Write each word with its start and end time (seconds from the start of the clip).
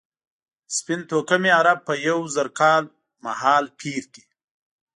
سپین 0.75 1.01
توکمي 1.09 1.51
عرب 1.59 1.77
په 1.87 1.93
یو 2.07 2.19
زر 2.35 2.47
کال 2.59 2.83
مهالپېر 3.25 4.03
کې. 4.13 4.23